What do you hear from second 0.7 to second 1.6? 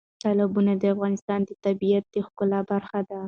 د افغانستان د